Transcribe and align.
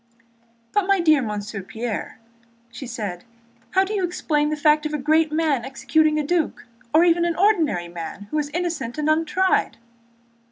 "But, 0.73 0.87
my 0.87 0.99
dear 0.99 1.21
Monsieur 1.21 1.61
Pierre," 1.61 2.17
said 2.71 3.19
she, 3.21 3.27
"how 3.77 3.83
do 3.83 3.93
you 3.93 4.03
explain 4.03 4.49
the 4.49 4.55
fact 4.55 4.87
of 4.87 4.95
a 4.95 4.97
great 4.97 5.31
man 5.31 5.63
executing 5.63 6.17
a 6.19 6.25
duc—or 6.25 7.05
even 7.05 7.23
an 7.23 7.35
ordinary 7.35 7.87
man 7.87 8.21
who—is 8.31 8.49
innocent 8.49 8.97
and 8.97 9.07
untried?" 9.07 9.77